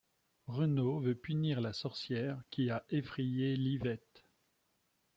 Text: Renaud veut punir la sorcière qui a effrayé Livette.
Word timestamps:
Renaud 0.47 0.99
veut 1.01 1.13
punir 1.13 1.61
la 1.61 1.73
sorcière 1.73 2.41
qui 2.49 2.71
a 2.71 2.83
effrayé 2.89 3.55
Livette. 3.55 4.25